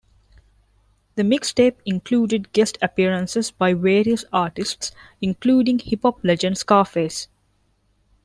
[1.13, 7.27] The mixtape included guest appearances by various artists, including hip-hop legend Scarface.